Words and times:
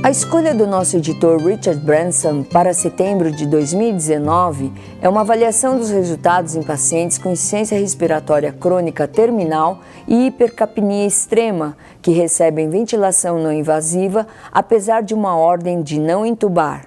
A 0.00 0.12
escolha 0.12 0.54
do 0.54 0.64
nosso 0.64 0.96
editor 0.96 1.44
Richard 1.44 1.80
Branson 1.84 2.44
para 2.44 2.72
setembro 2.72 3.32
de 3.32 3.44
2019 3.44 4.72
é 5.02 5.08
uma 5.08 5.22
avaliação 5.22 5.76
dos 5.76 5.90
resultados 5.90 6.54
em 6.54 6.62
pacientes 6.62 7.18
com 7.18 7.32
insuficiência 7.32 7.76
respiratória 7.76 8.52
crônica 8.52 9.08
terminal 9.08 9.80
e 10.06 10.28
hipercapnia 10.28 11.04
extrema 11.04 11.76
que 12.00 12.12
recebem 12.12 12.70
ventilação 12.70 13.42
não 13.42 13.52
invasiva, 13.52 14.24
apesar 14.52 15.02
de 15.02 15.14
uma 15.14 15.36
ordem 15.36 15.82
de 15.82 15.98
não 15.98 16.24
intubar. 16.24 16.86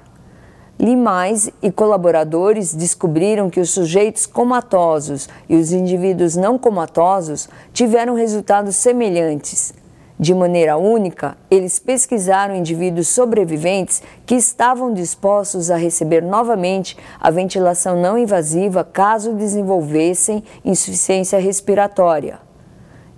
Limais 0.80 1.52
e 1.62 1.70
colaboradores 1.70 2.74
descobriram 2.74 3.50
que 3.50 3.60
os 3.60 3.72
sujeitos 3.72 4.26
comatosos 4.26 5.28
e 5.50 5.58
os 5.58 5.74
indivíduos 5.74 6.38
não 6.38 6.58
comatosos 6.58 7.50
tiveram 7.74 8.16
resultados 8.16 8.78
semelhantes 8.78 9.81
de 10.22 10.36
maneira 10.36 10.78
única, 10.78 11.36
eles 11.50 11.80
pesquisaram 11.80 12.56
indivíduos 12.56 13.08
sobreviventes 13.08 14.04
que 14.24 14.36
estavam 14.36 14.94
dispostos 14.94 15.72
a 15.72 15.76
receber 15.76 16.22
novamente 16.22 16.96
a 17.20 17.32
ventilação 17.32 18.00
não 18.00 18.20
invasiva 18.20 18.84
caso 18.84 19.34
desenvolvessem 19.34 20.44
insuficiência 20.64 21.40
respiratória. 21.40 22.40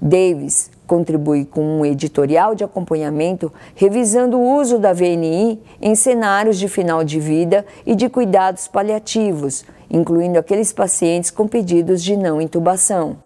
Davis 0.02 0.72
contribui 0.88 1.44
com 1.44 1.62
um 1.62 1.86
editorial 1.86 2.56
de 2.56 2.64
acompanhamento 2.64 3.52
revisando 3.76 4.40
o 4.40 4.56
uso 4.56 4.80
da 4.80 4.94
VNI 4.94 5.60
em 5.82 5.96
cenários 5.96 6.58
de 6.58 6.70
final 6.70 7.04
de 7.04 7.20
vida 7.20 7.66
e 7.86 7.96
de 7.96 8.08
cuidados 8.08 8.70
paliativos, 8.70 9.66
incluindo 9.92 10.40
aqueles 10.40 10.72
pacientes 10.72 11.32
com 11.32 11.50
pedidos 11.50 12.02
de 12.02 12.16
não 12.16 12.42
intubação. 12.42 13.23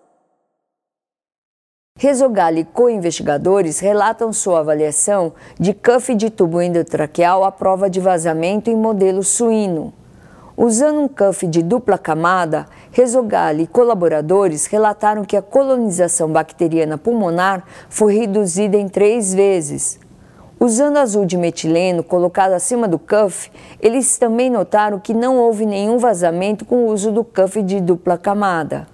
Resogali 2.00 2.62
e 2.62 2.64
co-investigadores 2.64 3.80
relatam 3.80 4.32
sua 4.32 4.60
avaliação 4.60 5.34
de 5.60 5.74
cuff 5.74 6.14
de 6.14 6.30
tubo 6.30 6.62
endotraqueal 6.62 7.44
à 7.44 7.52
prova 7.52 7.90
de 7.90 8.00
vazamento 8.00 8.70
em 8.70 8.76
modelo 8.76 9.24
suíno. 9.24 9.92
Usando 10.56 11.00
um 11.00 11.08
cuff 11.08 11.48
de 11.48 11.64
dupla 11.64 11.98
camada, 11.98 12.68
Resogali 12.92 13.64
e 13.64 13.68
colaboradores 13.68 14.68
relataram 14.68 15.26
que 15.26 15.36
a 15.36 15.42
colonização 15.42 16.32
bacteriana 16.32 17.00
pulmonar 17.00 17.64
foi 17.90 18.16
reduzida 18.16 18.78
em 18.78 18.88
três 18.88 19.34
vezes. 19.34 20.00
Usando 20.60 20.98
azul 20.98 21.26
de 21.26 21.36
metileno 21.36 22.04
colocado 22.04 22.54
acima 22.54 22.88
do 22.88 23.00
cuff, 23.00 23.52
eles 23.82 24.20
também 24.20 24.52
notaram 24.52 25.00
que 25.00 25.16
não 25.16 25.40
houve 25.40 25.66
nenhum 25.66 25.98
vazamento 25.98 26.64
com 26.64 26.86
o 26.86 26.92
uso 26.92 27.12
do 27.12 27.24
cuff 27.24 27.60
de 27.64 27.82
dupla 27.82 28.20
camada. 28.20 28.88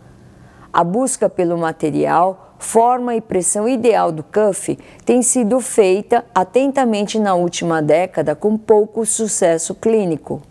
A 0.72 0.86
busca 0.86 1.30
pelo 1.30 1.58
material 1.58 2.43
forma 2.64 3.14
e 3.14 3.22
pressão 3.22 3.68
ideal 3.68 4.12
do 4.12 4.24
cuff 4.24 4.80
tem 5.06 5.22
sido 5.22 5.60
feita 5.60 6.26
atentamente 6.34 7.20
na 7.20 7.36
última 7.36 7.82
década 7.82 8.36
com 8.36 8.58
pouco 8.58 9.06
sucesso 9.06 9.76
clínico. 9.76 10.42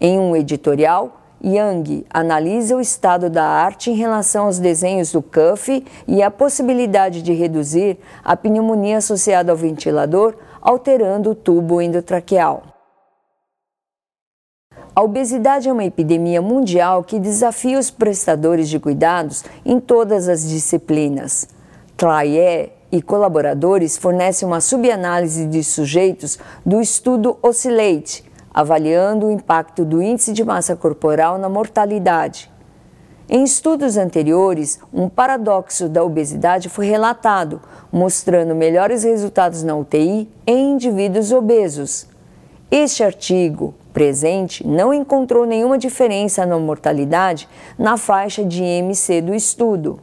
Em 0.00 0.18
um 0.18 0.34
editorial, 0.34 1.20
Young 1.44 2.06
analisa 2.08 2.76
o 2.76 2.80
estado 2.80 3.28
da 3.28 3.44
arte 3.44 3.90
em 3.90 3.94
relação 3.94 4.46
aos 4.46 4.58
desenhos 4.58 5.12
do 5.12 5.20
cuff 5.20 5.84
e 6.06 6.22
a 6.22 6.30
possibilidade 6.30 7.20
de 7.20 7.32
reduzir 7.32 7.98
a 8.22 8.36
pneumonia 8.36 8.98
associada 8.98 9.50
ao 9.50 9.58
ventilador, 9.58 10.36
alterando 10.62 11.30
o 11.30 11.34
tubo 11.34 11.82
endotraqueal. 11.82 12.69
A 15.00 15.02
obesidade 15.02 15.66
é 15.66 15.72
uma 15.72 15.86
epidemia 15.86 16.42
mundial 16.42 17.02
que 17.02 17.18
desafia 17.18 17.78
os 17.78 17.90
prestadores 17.90 18.68
de 18.68 18.78
cuidados 18.78 19.42
em 19.64 19.80
todas 19.80 20.28
as 20.28 20.46
disciplinas. 20.46 21.48
Claye 21.96 22.70
e 22.92 23.00
colaboradores 23.00 23.96
fornecem 23.96 24.46
uma 24.46 24.60
subanálise 24.60 25.46
de 25.46 25.64
sujeitos 25.64 26.38
do 26.66 26.82
estudo 26.82 27.38
Oscillate, 27.40 28.30
avaliando 28.52 29.28
o 29.28 29.30
impacto 29.30 29.86
do 29.86 30.02
índice 30.02 30.34
de 30.34 30.44
massa 30.44 30.76
corporal 30.76 31.38
na 31.38 31.48
mortalidade. 31.48 32.52
Em 33.26 33.42
estudos 33.42 33.96
anteriores, 33.96 34.80
um 34.92 35.08
paradoxo 35.08 35.88
da 35.88 36.04
obesidade 36.04 36.68
foi 36.68 36.84
relatado, 36.84 37.62
mostrando 37.90 38.54
melhores 38.54 39.02
resultados 39.02 39.62
na 39.62 39.74
UTI 39.74 40.28
em 40.46 40.72
indivíduos 40.72 41.32
obesos. 41.32 42.09
Este 42.70 43.02
artigo 43.02 43.74
presente 43.92 44.64
não 44.64 44.94
encontrou 44.94 45.44
nenhuma 45.44 45.76
diferença 45.76 46.46
na 46.46 46.56
mortalidade 46.56 47.48
na 47.76 47.96
faixa 47.96 48.44
de 48.44 48.62
MC 48.62 49.20
do 49.20 49.34
estudo. 49.34 49.98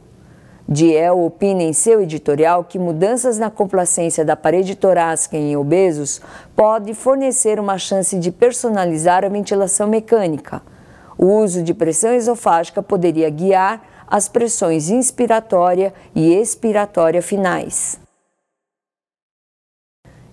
Diel 0.68 1.18
opina 1.24 1.62
em 1.62 1.72
seu 1.72 2.02
editorial 2.02 2.62
que 2.62 2.78
mudanças 2.78 3.38
na 3.38 3.50
complacência 3.50 4.22
da 4.22 4.36
parede 4.36 4.74
torácica 4.74 5.34
em 5.34 5.56
obesos 5.56 6.20
pode 6.54 6.92
fornecer 6.92 7.58
uma 7.58 7.78
chance 7.78 8.18
de 8.18 8.30
personalizar 8.30 9.24
a 9.24 9.30
ventilação 9.30 9.88
mecânica. 9.88 10.60
O 11.16 11.38
uso 11.38 11.62
de 11.62 11.72
pressão 11.72 12.12
esofágica 12.12 12.82
poderia 12.82 13.30
guiar 13.30 13.82
as 14.06 14.28
pressões 14.28 14.90
inspiratória 14.90 15.94
e 16.14 16.34
expiratória 16.34 17.22
finais. 17.22 17.98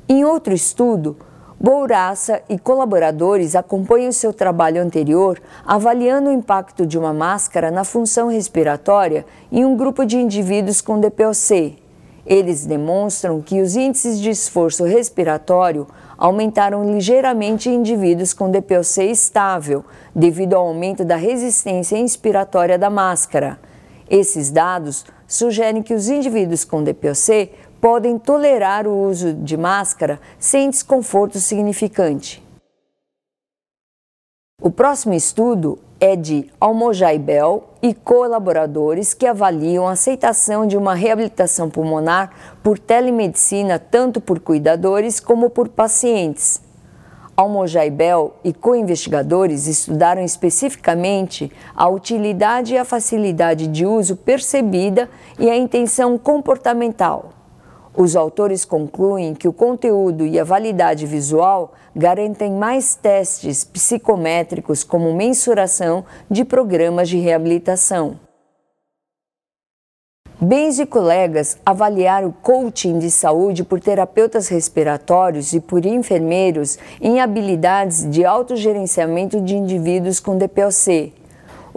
Em 0.10 0.26
outro 0.26 0.54
estudo, 0.54 1.18
Bouraça 1.60 2.42
e 2.50 2.60
colaboradores 2.60 3.56
acompanham 3.56 4.12
seu 4.12 4.34
trabalho 4.34 4.82
anterior 4.82 5.42
avaliando 5.66 6.30
o 6.30 6.34
impacto 6.34 6.86
de 6.86 6.98
uma 6.98 7.14
máscara 7.14 7.72
na 7.72 7.86
função 7.86 8.28
respiratória 8.28 9.26
em 9.50 9.64
um 9.64 9.76
grupo 9.76 10.06
de 10.06 10.18
indivíduos 10.18 10.82
com 10.82 11.00
DPOC. 11.00 11.78
Eles 12.26 12.66
demonstram 12.66 13.42
que 13.42 13.62
os 13.62 13.76
índices 13.76 14.20
de 14.20 14.32
esforço 14.32 14.84
respiratório 14.84 15.88
aumentaram 16.18 16.84
ligeiramente 16.92 17.70
em 17.70 17.76
indivíduos 17.76 18.34
com 18.34 18.52
DPOC 18.52 19.04
estável, 19.04 19.86
devido 20.14 20.56
ao 20.56 20.68
aumento 20.68 21.06
da 21.06 21.16
resistência 21.16 21.98
inspiratória 21.98 22.78
da 22.78 22.90
máscara. 22.90 23.60
Esses 24.10 24.52
dados 24.52 25.06
sugerem 25.28 25.82
que 25.82 25.94
os 25.94 26.10
indivíduos 26.10 26.64
com 26.64 26.84
DPOC 26.84 27.52
podem 27.86 28.18
tolerar 28.18 28.88
o 28.88 29.08
uso 29.08 29.32
de 29.32 29.56
máscara 29.56 30.20
sem 30.40 30.72
desconforto 30.72 31.40
significante. 31.40 32.44
O 34.60 34.72
próximo 34.72 35.14
estudo 35.14 35.78
é 36.00 36.16
de 36.16 36.50
Almojaibel 36.60 37.76
e 37.84 37.94
colaboradores 37.94 39.14
que 39.14 39.28
avaliam 39.28 39.88
a 39.88 39.92
aceitação 39.92 40.66
de 40.66 40.76
uma 40.76 40.96
reabilitação 40.96 41.70
pulmonar 41.70 42.58
por 42.64 42.80
telemedicina 42.80 43.78
tanto 43.78 44.20
por 44.20 44.40
cuidadores 44.40 45.20
como 45.20 45.52
por 45.52 45.70
pacientes. 45.70 46.60
Almojaibel 47.38 48.34
e 48.44 48.52
co-investigadores 48.52 49.68
estudaram 49.68 50.24
especificamente 50.24 51.52
a 51.76 51.88
utilidade 51.88 52.74
e 52.74 52.80
a 52.80 52.84
facilidade 52.84 53.68
de 53.68 53.86
uso 53.86 54.16
percebida 54.16 55.08
e 55.38 55.52
a 55.52 55.56
intenção 55.56 56.18
comportamental. 56.18 57.35
Os 57.98 58.16
autores 58.16 58.66
concluem 58.66 59.34
que 59.34 59.48
o 59.48 59.54
conteúdo 59.54 60.26
e 60.26 60.38
a 60.38 60.44
validade 60.44 61.06
visual 61.06 61.74
garantem 61.96 62.52
mais 62.52 62.94
testes 62.96 63.64
psicométricos 63.64 64.84
como 64.84 65.14
mensuração 65.14 66.04
de 66.30 66.44
programas 66.44 67.08
de 67.08 67.18
reabilitação. 67.18 68.20
Bens 70.42 70.78
e 70.78 70.86
colegas 70.86 71.58
avaliaram 71.66 72.28
o 72.28 72.34
coaching 72.34 73.00
de 73.00 73.10
saúde 73.10 73.64
por 73.64 73.80
terapeutas 73.80 74.50
respiratórios 74.50 75.54
e 75.54 75.62
por 75.62 75.86
enfermeiros 75.86 76.78
em 77.00 77.22
habilidades 77.22 78.08
de 78.10 78.26
autogerenciamento 78.26 79.40
de 79.40 79.56
indivíduos 79.56 80.20
com 80.20 80.38
DPOC 80.38 81.14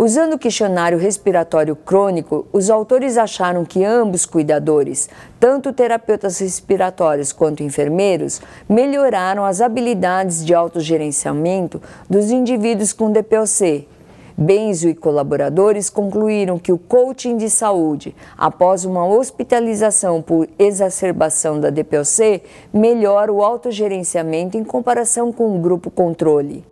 Usando 0.01 0.35
o 0.35 0.39
questionário 0.39 0.97
respiratório 0.97 1.75
crônico, 1.75 2.47
os 2.53 2.71
autores 2.71 3.19
acharam 3.19 3.65
que 3.65 3.85
ambos 3.85 4.25
cuidadores, 4.25 5.09
tanto 5.41 5.73
terapeutas 5.73 6.39
respiratórios 6.39 7.33
quanto 7.33 7.65
enfermeiros, 7.65 8.41
melhoraram 8.69 9.45
as 9.45 9.61
habilidades 9.61 10.47
de 10.47 10.55
autogerenciamento 10.55 11.83
dos 12.09 12.31
indivíduos 12.31 12.93
com 12.93 13.11
DPOC. 13.11 13.89
Benzo 14.37 14.89
e 14.89 14.95
colaboradores 14.95 15.91
concluíram 15.91 16.61
que 16.61 16.71
o 16.71 16.79
coaching 16.79 17.37
de 17.37 17.51
saúde, 17.51 18.15
após 18.37 18.85
uma 18.85 19.05
hospitalização 19.05 20.23
por 20.23 20.49
exacerbação 20.61 21.59
da 21.59 21.71
DPOC, 21.71 22.45
melhora 22.73 23.33
o 23.33 23.43
autogerenciamento 23.43 24.57
em 24.57 24.63
comparação 24.63 25.33
com 25.33 25.57
o 25.57 25.61
grupo 25.61 25.91
controle. 25.91 26.65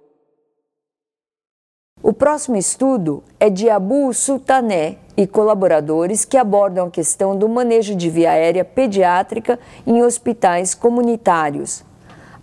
O 2.08 2.12
próximo 2.12 2.56
estudo 2.56 3.24
é 3.40 3.50
de 3.50 3.68
Abu 3.68 4.14
Sultané 4.14 4.98
e 5.16 5.26
colaboradores 5.26 6.24
que 6.24 6.36
abordam 6.36 6.86
a 6.86 6.90
questão 6.90 7.36
do 7.36 7.48
manejo 7.48 7.96
de 7.96 8.08
via 8.08 8.30
aérea 8.30 8.64
pediátrica 8.64 9.58
em 9.84 10.04
hospitais 10.04 10.72
comunitários. 10.72 11.82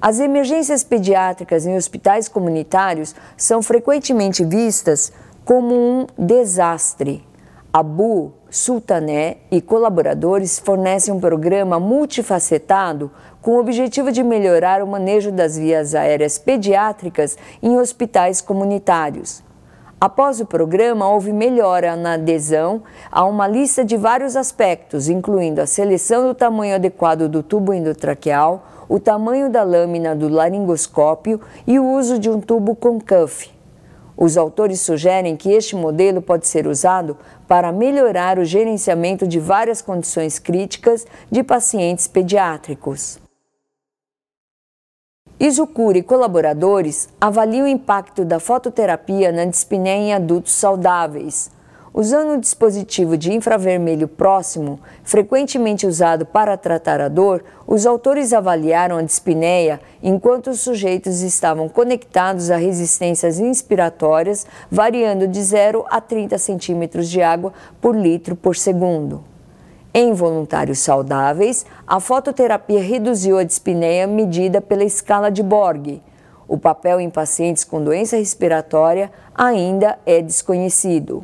As 0.01 0.19
emergências 0.19 0.83
pediátricas 0.83 1.65
em 1.65 1.77
hospitais 1.77 2.27
comunitários 2.27 3.15
são 3.38 3.62
frequentemente 3.62 4.44
vistas 4.44 5.13
como 5.45 5.74
um 5.74 6.07
desastre. 6.18 7.25
Abu 7.71 8.33
Sultané 8.50 9.38
e 9.50 9.62
colaboradores 9.62 10.60
fornecem 10.60 11.13
um 11.13 11.21
programa 11.21 11.80
multifacetado 11.80 13.10
com 13.42 13.51
o 13.51 13.60
objetivo 13.62 14.12
de 14.12 14.25
melhorar 14.25 14.83
o 14.83 14.88
manejo 14.88 15.31
das 15.31 15.57
vias 15.57 15.95
aéreas 15.95 16.38
pediátricas 16.38 17.38
em 17.62 17.80
hospitais 17.80 18.42
comunitários. 18.42 19.42
Após 20.04 20.42
o 20.42 20.46
programa, 20.46 21.08
houve 21.08 21.32
melhora 21.32 21.96
na 21.96 22.16
adesão 22.16 22.84
a 23.10 23.24
uma 23.24 23.48
lista 23.48 23.86
de 23.86 23.96
vários 23.96 24.36
aspectos, 24.36 25.08
incluindo 25.08 25.62
a 25.62 25.66
seleção 25.66 26.28
do 26.28 26.36
tamanho 26.36 26.76
adequado 26.76 27.30
do 27.30 27.42
tubo 27.42 27.74
endotraqueal, 27.74 28.68
o 28.90 29.00
tamanho 29.00 29.50
da 29.50 29.64
lâmina 29.64 30.14
do 30.14 30.28
laringoscópio 30.28 31.40
e 31.66 31.80
o 31.80 31.90
uso 31.90 32.20
de 32.20 32.30
um 32.30 32.42
tubo 32.42 32.76
com 32.76 33.00
cuff. 33.00 33.50
Os 34.18 34.36
autores 34.36 34.82
sugerem 34.82 35.38
que 35.38 35.54
este 35.54 35.74
modelo 35.74 36.22
pode 36.22 36.48
ser 36.48 36.68
usado 36.68 37.16
para 37.48 37.72
melhorar 37.72 38.38
o 38.38 38.44
gerenciamento 38.44 39.26
de 39.26 39.40
várias 39.40 39.82
condições 39.82 40.38
críticas 40.38 41.08
de 41.32 41.42
pacientes 41.44 42.10
pediátricos. 42.10 43.23
Izucura 45.45 45.98
e 45.98 46.01
colaboradores 46.01 47.10
avaliam 47.19 47.66
o 47.66 47.68
impacto 47.68 48.24
da 48.24 48.40
fototerapia 48.40 49.30
na 49.30 49.44
dispneia 49.44 49.98
em 50.01 50.13
adultos 50.13 50.54
saudáveis. 50.54 51.51
Usando 51.94 52.36
um 52.36 52.40
dispositivo 52.40 53.18
de 53.18 53.34
infravermelho 53.34 54.07
próximo, 54.07 54.80
frequentemente 55.04 55.86
usado 55.86 56.25
para 56.25 56.56
tratar 56.56 57.01
a 57.01 57.10
dor, 57.10 57.44
os 57.68 57.86
autores 57.86 58.31
avaliaram 58.31 58.95
a 58.95 59.01
dispneia 59.01 59.81
enquanto 60.01 60.50
os 60.50 60.62
sujeitos 60.62 61.22
estavam 61.22 61.68
conectados 61.68 62.50
a 62.50 62.56
resistências 62.56 63.38
inspiratórias 63.38 64.48
variando 64.72 65.28
de 65.28 65.44
0 65.44 65.86
a 65.89 66.00
30 66.00 66.38
centímetros 66.38 67.10
de 67.10 67.22
água 67.22 67.51
por 67.81 67.98
litro 67.98 68.34
por 68.34 68.56
segundo. 68.56 69.33
Em 69.95 70.12
voluntários 70.12 70.80
saudáveis, 70.80 71.68
a 71.86 72.00
fototerapia 72.00 72.81
reduziu 72.81 73.38
a 73.38 73.44
dispneia 73.44 74.07
medida 74.07 74.60
pela 74.60 74.84
escala 74.84 75.30
de 75.30 75.44
Borg. 75.44 76.01
O 76.48 76.57
papel 76.57 77.00
em 77.00 77.12
pacientes 77.12 77.63
com 77.63 77.84
doença 77.84 78.18
respiratória 78.18 79.12
ainda 79.36 80.00
é 80.04 80.19
desconhecido. 80.19 81.24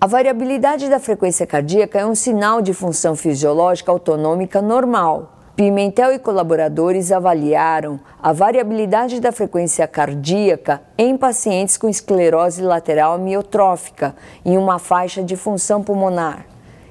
A 0.00 0.06
variabilidade 0.06 0.88
da 0.88 1.00
frequência 1.00 1.46
cardíaca 1.46 1.98
é 1.98 2.06
um 2.06 2.14
sinal 2.14 2.62
de 2.62 2.72
função 2.72 3.16
fisiológica 3.16 3.90
autonômica 3.90 4.62
normal. 4.62 5.33
Pimentel 5.56 6.12
e 6.12 6.18
colaboradores 6.18 7.12
avaliaram 7.12 8.00
a 8.20 8.32
variabilidade 8.32 9.20
da 9.20 9.30
frequência 9.30 9.86
cardíaca 9.86 10.82
em 10.98 11.16
pacientes 11.16 11.76
com 11.76 11.88
esclerose 11.88 12.60
lateral 12.60 13.12
amiotrófica 13.12 14.16
em 14.44 14.58
uma 14.58 14.80
faixa 14.80 15.22
de 15.22 15.36
função 15.36 15.80
pulmonar. 15.80 16.44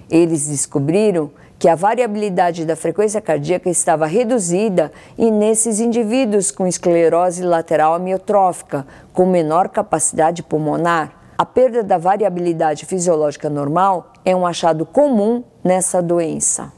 Eles 0.10 0.48
descobriram 0.48 1.30
que 1.60 1.68
a 1.68 1.76
variabilidade 1.76 2.64
da 2.64 2.78
frequência 2.78 3.20
cardíaca 3.20 3.70
estava 3.70 4.06
reduzida 4.06 4.94
e 5.18 5.30
nesses 5.30 5.82
indivíduos 5.82 6.50
com 6.50 6.66
esclerose 6.66 7.44
lateral 7.44 7.94
amiotrófica, 7.94 8.88
com 9.12 9.26
menor 9.26 9.68
capacidade 9.68 10.42
pulmonar. 10.42 11.12
A 11.38 11.46
perda 11.46 11.84
da 11.84 11.98
variabilidade 11.98 12.86
fisiológica 12.86 13.50
normal 13.50 14.14
é 14.24 14.34
um 14.34 14.48
achado 14.48 14.86
comum 14.86 15.44
nessa 15.62 16.02
doença. 16.02 16.72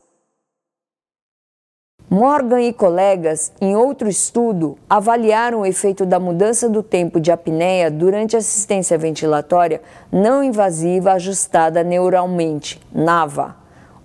Morgan 2.08 2.62
e 2.62 2.72
colegas, 2.72 3.52
em 3.60 3.76
outro 3.76 4.08
estudo, 4.08 4.78
avaliaram 4.88 5.62
o 5.62 5.66
efeito 5.66 6.06
da 6.06 6.20
mudança 6.20 6.70
do 6.70 6.84
tempo 6.84 7.20
de 7.20 7.32
apneia 7.32 7.90
durante 7.90 8.38
assistência 8.38 8.96
ventilatória 8.96 9.82
não 10.12 10.44
invasiva 10.44 11.14
ajustada 11.14 11.84
neuralmente, 11.84 12.80
NAVA. 12.94 13.56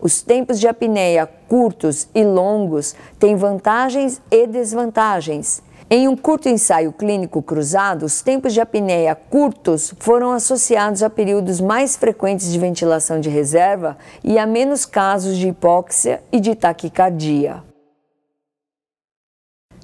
Os 0.01 0.23
tempos 0.23 0.59
de 0.59 0.67
apneia 0.67 1.29
curtos 1.47 2.09
e 2.15 2.25
longos 2.25 2.95
têm 3.19 3.37
vantagens 3.37 4.23
e 4.31 4.47
desvantagens. 4.47 5.63
Em 5.91 6.09
um 6.09 6.17
curto 6.17 6.49
ensaio 6.49 6.93
clínico 6.93 7.43
cruzado, 7.43 8.07
os 8.07 8.23
tempos 8.23 8.55
de 8.55 8.63
apneia 8.63 9.15
curtos 9.15 9.93
foram 9.99 10.33
associados 10.33 11.03
a 11.03 11.11
períodos 11.11 11.61
mais 11.61 11.97
frequentes 11.97 12.51
de 12.51 12.59
ventilação 12.59 13.21
de 13.21 13.29
reserva 13.29 13.99
e 14.25 14.39
a 14.39 14.47
menos 14.47 14.87
casos 14.87 15.37
de 15.37 15.49
hipóxia 15.49 16.23
e 16.33 16.41
de 16.41 16.55
taquicardia. 16.55 17.70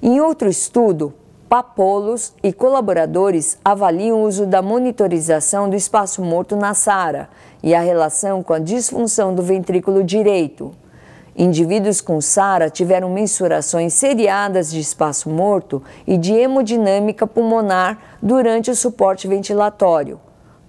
Em 0.09 0.21
outro 0.21 0.49
estudo, 0.49 1.13
Papolos 1.49 2.33
e 2.41 2.53
colaboradores 2.53 3.59
avaliam 3.65 4.23
o 4.23 4.23
uso 4.25 4.47
da 4.47 4.63
monitorização 4.63 5.69
do 5.69 5.75
espaço 5.75 6.23
morto 6.23 6.55
na 6.55 6.75
SARA 6.75 7.29
e 7.61 7.75
a 7.75 7.81
relação 7.81 8.41
com 8.41 8.53
a 8.53 8.61
disfunção 8.61 9.35
do 9.35 9.43
ventrículo 9.43 10.05
direito. 10.05 10.71
Indivíduos 11.37 12.01
com 12.01 12.21
SARA 12.21 12.71
tiveram 12.71 13.11
mensurações 13.11 13.95
seriadas 13.95 14.71
de 14.71 14.79
espaço 14.79 15.29
morto 15.29 15.83
e 16.07 16.17
de 16.17 16.35
hemodinâmica 16.35 17.27
pulmonar 17.27 17.99
durante 18.23 18.71
o 18.71 18.77
suporte 18.77 19.27
ventilatório. 19.27 20.21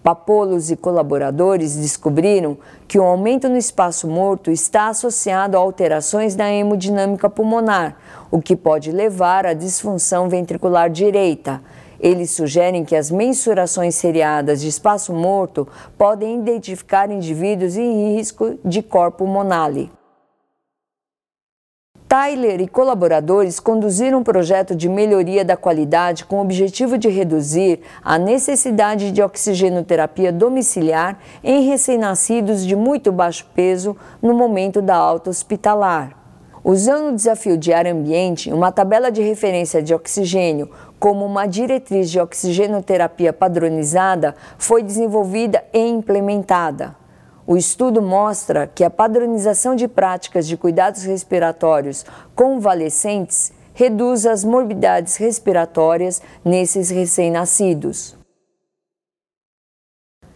Papolos 0.08 0.72
e 0.72 0.78
colaboradores 0.78 1.76
descobriram 1.76 2.58
que 2.88 2.98
o 2.98 3.04
aumento 3.04 3.50
no 3.50 3.58
espaço 3.58 4.08
morto 4.08 4.50
está 4.50 4.88
associado 4.88 5.58
a 5.58 5.60
alterações 5.60 6.34
na 6.34 6.50
hemodinâmica 6.50 7.30
pulmonar, 7.30 7.98
o 8.32 8.42
que 8.42 8.56
pode 8.56 8.90
levar 8.90 9.46
à 9.46 9.52
disfunção 9.52 10.30
ventricular 10.30 10.90
direita. 10.90 11.62
Eles 12.00 12.32
sugerem 12.32 12.86
que 12.86 12.96
as 12.96 13.12
mensurações 13.12 13.96
seriadas 13.96 14.62
de 14.62 14.70
espaço 14.70 15.12
morto 15.12 15.68
podem 15.98 16.40
identificar 16.40 17.12
indivíduos 17.12 17.76
em 17.76 18.16
risco 18.16 18.58
de 18.64 18.82
corpo 18.82 19.26
pulmonale. 19.26 19.92
Tyler 22.08 22.62
e 22.62 22.70
colaboradores 22.70 23.60
conduziram 23.60 24.20
um 24.20 24.24
projeto 24.24 24.74
de 24.74 24.88
melhoria 24.88 25.44
da 25.44 25.58
qualidade 25.58 26.24
com 26.24 26.38
o 26.38 26.42
objetivo 26.42 26.98
de 26.98 27.10
reduzir 27.10 27.82
a 28.02 28.18
necessidade 28.18 29.12
de 29.12 29.22
oxigenoterapia 29.22 30.32
domiciliar 30.32 31.20
em 31.44 31.68
recém-nascidos 31.68 32.66
de 32.66 32.78
muito 32.78 33.12
baixo 33.12 33.46
peso 33.54 33.98
no 34.22 34.34
momento 34.34 34.82
da 34.82 34.96
alta 34.96 35.30
hospitalar. 35.30 36.16
Usando 36.64 37.10
o 37.10 37.16
desafio 37.16 37.58
de 37.58 37.74
ar 37.74 37.86
ambiente, 37.86 38.54
uma 38.54 38.72
tabela 38.72 39.12
de 39.12 39.22
referência 39.22 39.84
de 39.84 39.94
oxigênio 39.94 40.70
como 40.98 41.26
uma 41.26 41.46
diretriz 41.46 42.10
de 42.10 42.22
oxigenoterapia 42.22 43.34
padronizada 43.34 44.34
foi 44.58 44.82
desenvolvida 44.82 45.62
e 45.74 45.86
implementada. 45.86 46.96
O 47.50 47.56
estudo 47.56 48.02
mostra 48.02 48.68
que 48.68 48.84
a 48.84 48.90
padronização 48.90 49.74
de 49.74 49.88
práticas 49.88 50.46
de 50.46 50.58
cuidados 50.58 51.04
respiratórios 51.04 52.06
convalescentes 52.36 53.54
reduz 53.74 54.26
as 54.26 54.44
morbidades 54.44 55.16
respiratórias 55.16 56.22
nesses 56.44 56.90
recém-nascidos. 56.90 58.18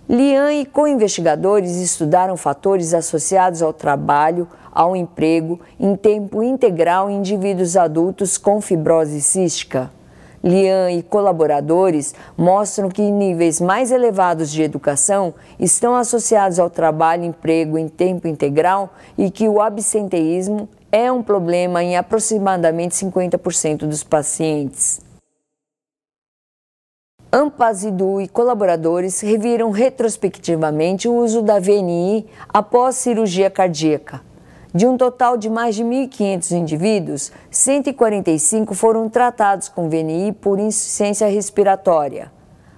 Lian 0.08 0.53
e 0.53 0.65
co-investigadores 0.65 1.75
estudaram 1.77 2.38
fatores 2.38 2.94
associados 2.94 3.62
ao 3.62 3.74
trabalho, 3.74 4.48
ao 4.72 4.96
emprego, 4.96 5.60
em 5.77 5.98
tempo 5.98 6.41
integral 6.41 7.10
em 7.10 7.18
indivíduos 7.18 7.75
adultos 7.75 8.38
com 8.38 8.62
fibrose 8.62 9.22
cística. 9.22 9.91
Lian 10.44 10.92
e 10.92 11.04
colaboradores 11.04 12.16
mostram 12.36 12.90
que 12.90 13.02
níveis 13.02 13.62
mais 13.62 13.92
elevados 13.92 14.52
de 14.52 14.64
educação 14.64 15.34
estão 15.60 15.96
associados 15.96 16.58
ao 16.58 16.70
trabalho 16.70 17.24
e 17.24 17.28
emprego 17.28 17.78
em 17.78 17.88
tempo 17.88 18.28
integral 18.28 18.94
e 19.18 19.30
que 19.30 19.48
o 19.48 19.62
absenteísmo 19.62 20.68
é 20.92 21.12
um 21.12 21.22
problema 21.22 21.84
em 21.84 21.96
aproximadamente 21.96 22.96
50% 22.96 23.88
dos 23.88 24.04
pacientes. 24.04 25.00
Ampazidu 27.32 28.20
e 28.20 28.28
colaboradores 28.28 29.22
reviram 29.22 29.72
retrospectivamente 29.72 31.08
o 31.08 31.14
uso 31.14 31.42
da 31.42 31.60
VNI 31.60 32.26
após 32.50 32.98
cirurgia 32.98 33.50
cardíaca. 33.50 34.31
De 34.74 34.88
um 34.88 34.96
total 34.96 35.36
de 35.36 35.50
mais 35.50 35.75
de 35.75 35.84
1.500 35.84 36.51
indivíduos, 36.51 37.30
145 37.50 38.74
foram 38.74 39.10
tratados 39.10 39.68
com 39.68 39.90
VNI 39.90 40.32
por 40.32 40.60
insuficiência 40.60 41.28
respiratória. 41.28 42.32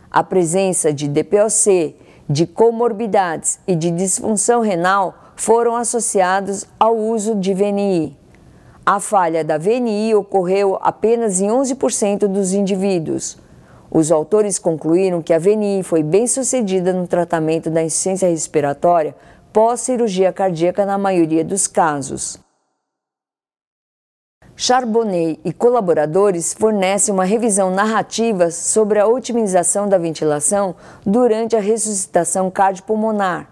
A 0.09 0.23
presença 0.23 0.91
de 0.91 1.07
DPOC, 1.07 1.95
de 2.27 2.47
comorbidades 2.47 3.59
e 3.67 3.75
de 3.75 3.91
disfunção 3.91 4.62
renal 4.62 5.13
foram 5.35 5.75
associados 5.75 6.65
ao 6.79 6.97
uso 6.97 7.35
de 7.35 7.53
VNI. 7.53 8.17
A 8.83 9.00
falha 9.00 9.43
da 9.43 9.59
VNI 9.59 10.15
ocorreu 10.15 10.79
apenas 10.81 11.41
em 11.41 11.47
11% 11.47 12.25
dos 12.25 12.53
indivíduos. 12.53 13.38
Os 13.91 14.12
autores 14.12 14.57
concluíram 14.57 15.21
que 15.21 15.31
a 15.31 15.38
VNI 15.38 15.83
foi 15.83 16.01
bem 16.01 16.25
sucedida 16.25 16.91
no 16.91 17.05
tratamento 17.05 17.69
da 17.69 17.83
insuficiência 17.83 18.27
respiratória 18.27 19.15
pós-cirurgia 19.53 20.33
cardíaca 20.33 20.83
na 20.83 20.98
maioria 20.98 21.45
dos 21.45 21.67
casos. 21.67 22.39
Charbonnet 24.55 25.39
e 25.45 25.53
colaboradores 25.53 26.53
fornecem 26.53 27.13
uma 27.13 27.24
revisão 27.24 27.72
narrativa 27.72 28.50
sobre 28.50 29.00
a 29.00 29.07
otimização 29.07 29.88
da 29.88 29.98
ventilação 29.98 30.75
durante 31.05 31.55
a 31.55 31.60
ressuscitação 31.60 32.50
cardiopulmonar. 32.50 33.48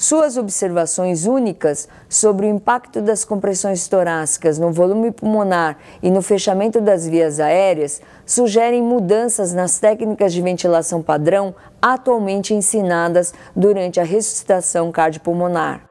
Suas 0.00 0.36
observações 0.36 1.26
únicas 1.26 1.88
sobre 2.08 2.46
o 2.46 2.48
impacto 2.48 3.02
das 3.02 3.24
compressões 3.24 3.88
torácicas 3.88 4.56
no 4.56 4.70
volume 4.70 5.10
pulmonar 5.10 5.76
e 6.00 6.08
no 6.08 6.22
fechamento 6.22 6.80
das 6.80 7.04
vias 7.04 7.40
aéreas 7.40 8.00
sugerem 8.24 8.80
mudanças 8.80 9.52
nas 9.52 9.80
técnicas 9.80 10.32
de 10.32 10.40
ventilação 10.40 11.02
padrão 11.02 11.52
atualmente 11.82 12.54
ensinadas 12.54 13.34
durante 13.56 13.98
a 13.98 14.04
ressuscitação 14.04 14.92
cardiopulmonar. 14.92 15.90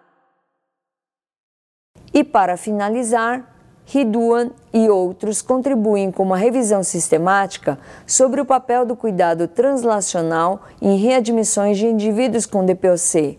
E 2.14 2.24
para 2.24 2.56
finalizar, 2.56 3.56
Riduan 3.86 4.52
e 4.74 4.90
outros 4.90 5.42
contribuem 5.42 6.12
com 6.12 6.24
uma 6.24 6.38
revisão 6.38 6.82
sistemática 6.82 7.78
sobre 8.06 8.40
o 8.40 8.46
papel 8.46 8.86
do 8.86 8.96
cuidado 8.96 9.50
translacional 9.50 10.62
em 10.82 10.98
readmissões 10.98 11.78
de 11.78 11.88
indivíduos 11.88 12.46
com 12.46 12.66
DPOC 12.66 13.38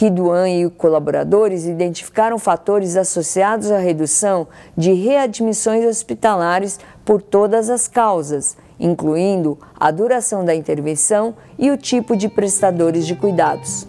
Riduan 0.00 0.48
e 0.48 0.70
colaboradores 0.70 1.66
identificaram 1.66 2.38
fatores 2.38 2.96
associados 2.96 3.70
à 3.70 3.76
redução 3.76 4.48
de 4.74 4.94
readmissões 4.94 5.84
hospitalares 5.84 6.80
por 7.04 7.20
todas 7.20 7.68
as 7.68 7.86
causas, 7.86 8.56
incluindo 8.78 9.58
a 9.78 9.90
duração 9.90 10.42
da 10.42 10.54
intervenção 10.54 11.34
e 11.58 11.70
o 11.70 11.76
tipo 11.76 12.16
de 12.16 12.30
prestadores 12.30 13.06
de 13.06 13.14
cuidados. 13.14 13.86